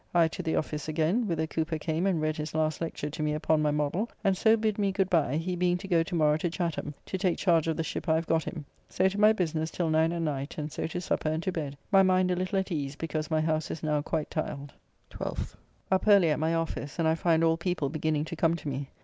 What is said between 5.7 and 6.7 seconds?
to go to morrow to